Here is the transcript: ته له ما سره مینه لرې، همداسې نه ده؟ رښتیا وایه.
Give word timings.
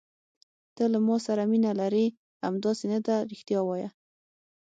ته 0.75 0.83
له 0.93 0.99
ما 1.07 1.15
سره 1.25 1.43
مینه 1.51 1.71
لرې، 1.81 2.05
همداسې 2.45 2.85
نه 2.93 2.99
ده؟ 3.05 3.15
رښتیا 3.31 3.59
وایه. 3.65 3.89